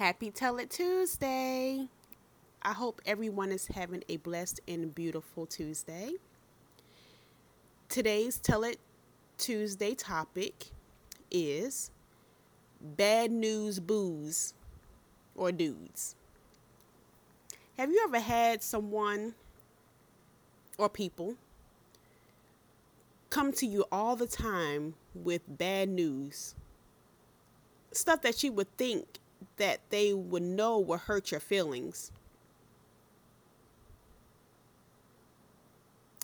[0.00, 1.86] Happy Tell It Tuesday.
[2.62, 6.12] I hope everyone is having a blessed and beautiful Tuesday.
[7.90, 8.78] Today's Tell It
[9.36, 10.68] Tuesday topic
[11.30, 11.90] is
[12.80, 14.54] bad news boos
[15.34, 16.16] or dudes.
[17.76, 19.34] Have you ever had someone
[20.78, 21.34] or people
[23.28, 26.54] come to you all the time with bad news?
[27.92, 29.20] Stuff that you would think
[29.56, 32.12] that they would know will hurt your feelings.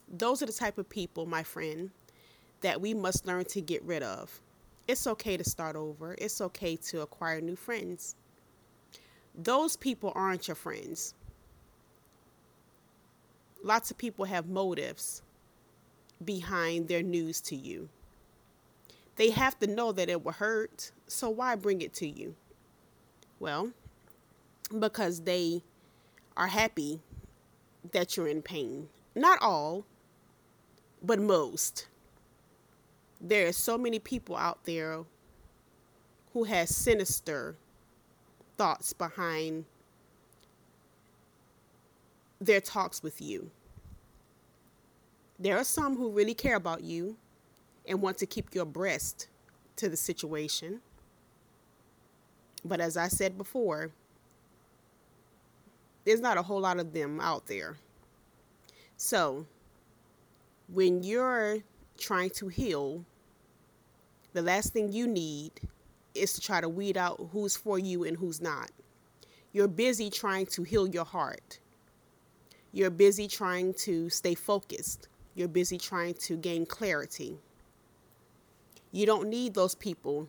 [0.08, 1.91] Those are the type of people, my friend,
[2.60, 4.41] that we must learn to get rid of.
[4.88, 6.14] It's okay to start over.
[6.18, 8.14] It's okay to acquire new friends.
[9.34, 11.14] Those people aren't your friends.
[13.62, 15.22] Lots of people have motives
[16.24, 17.88] behind their news to you.
[19.16, 22.34] They have to know that it will hurt, so why bring it to you?
[23.38, 23.72] Well,
[24.78, 25.62] because they
[26.36, 27.00] are happy
[27.92, 28.88] that you're in pain.
[29.14, 29.84] Not all,
[31.02, 31.88] but most.
[33.20, 35.05] There are so many people out there
[36.33, 37.56] who has sinister
[38.56, 39.64] thoughts behind
[42.41, 43.50] their talks with you.
[45.39, 47.16] There are some who really care about you
[47.86, 49.28] and want to keep your breast
[49.77, 50.80] to the situation.
[52.67, 53.91] But as I said before,
[56.05, 57.77] there's not a whole lot of them out there.
[58.97, 59.47] So,
[60.73, 61.58] when you're
[61.98, 63.05] trying to heal,
[64.33, 65.53] the last thing you need
[66.14, 68.70] is to try to weed out who's for you and who's not.
[69.53, 71.58] You're busy trying to heal your heart.
[72.73, 75.08] You're busy trying to stay focused.
[75.34, 77.36] You're busy trying to gain clarity.
[78.92, 80.28] You don't need those people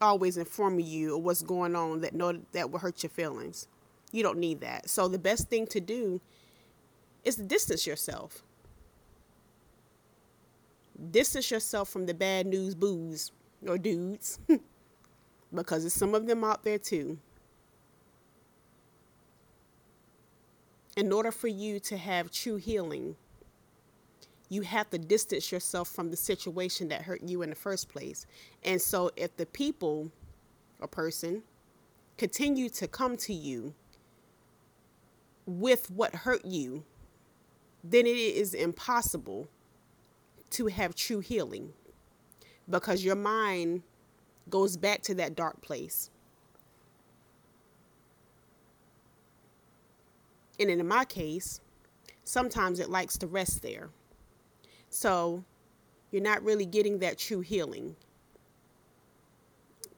[0.00, 3.66] always informing you of what's going on that know that will hurt your feelings.
[4.12, 4.88] You don't need that.
[4.88, 6.20] So the best thing to do
[7.24, 8.42] is to distance yourself.
[11.10, 13.32] Distance yourself from the bad news boos
[13.66, 14.38] or dudes
[15.54, 17.18] because there's some of them out there too.
[20.96, 23.16] In order for you to have true healing,
[24.50, 28.26] you have to distance yourself from the situation that hurt you in the first place.
[28.64, 30.10] And so if the people
[30.80, 31.44] or person
[32.18, 33.72] continue to come to you
[35.46, 36.84] with what hurt you,
[37.82, 39.48] then it is impossible
[40.50, 41.72] to have true healing
[42.68, 43.82] because your mind
[44.48, 46.10] goes back to that dark place.
[50.58, 51.60] And in my case,
[52.24, 53.90] sometimes it likes to rest there.
[54.90, 55.44] So
[56.10, 57.96] you're not really getting that true healing.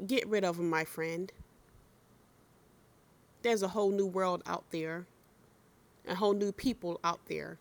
[0.06, 1.32] Get rid of them, my friend.
[3.42, 5.06] There's a whole new world out there,
[6.06, 7.58] a whole new people out there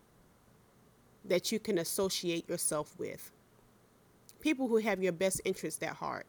[1.24, 3.30] that you can associate yourself with.
[4.40, 6.26] People who have your best interest at heart.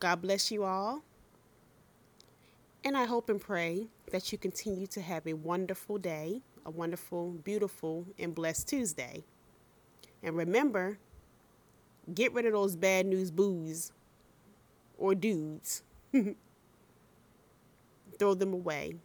[0.00, 1.02] God bless you all.
[2.84, 7.32] And I hope and pray that you continue to have a wonderful day a wonderful,
[7.44, 9.24] beautiful, and blessed Tuesday.
[10.22, 10.98] And remember,
[12.14, 13.92] get rid of those bad news boos
[14.98, 15.82] or dudes.
[18.18, 18.96] Throw them away.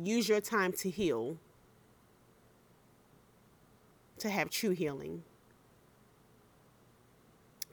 [0.00, 1.36] Use your time to heal,
[4.18, 5.24] to have true healing.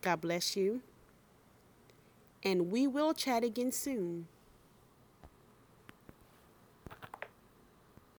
[0.02, 0.82] God bless you.
[2.46, 4.28] And we will chat again soon.